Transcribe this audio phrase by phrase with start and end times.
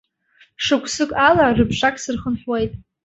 [0.63, 2.73] Шықәсык ала рыбжак сырхынҳәуеит.